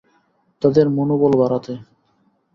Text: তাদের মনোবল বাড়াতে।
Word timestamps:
তাদের 0.61 0.85
মনোবল 0.89 1.31
বাড়াতে। 1.41 1.73